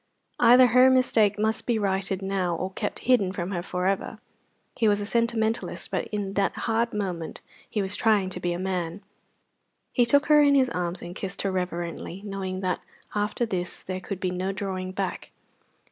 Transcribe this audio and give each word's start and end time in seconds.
Either 0.39 0.65
her 0.65 0.89
mistake 0.89 1.37
must 1.37 1.67
be 1.67 1.77
righted 1.77 2.23
now 2.23 2.55
or 2.55 2.71
kept 2.73 2.97
hidden 3.05 3.31
from 3.31 3.51
her 3.51 3.61
for 3.61 3.85
ever. 3.85 4.17
He 4.75 4.87
was 4.87 4.99
a 4.99 5.05
sentimentalist, 5.05 5.91
but 5.91 6.05
in 6.07 6.33
that 6.33 6.53
hard 6.65 6.91
moment 6.91 7.41
he 7.69 7.83
was 7.83 7.95
trying 7.95 8.29
to 8.31 8.39
be 8.39 8.51
a 8.51 8.57
man. 8.57 9.03
He 9.93 10.07
took 10.07 10.25
her 10.25 10.41
in 10.41 10.55
his 10.55 10.71
arms 10.71 11.03
and 11.03 11.15
kissed 11.15 11.43
her 11.43 11.51
reverently, 11.51 12.23
knowing 12.25 12.61
that 12.61 12.83
after 13.13 13.45
this 13.45 13.83
there 13.83 13.99
could 14.01 14.19
be 14.19 14.31
no 14.31 14.51
drawing 14.51 14.91
back. 14.91 15.29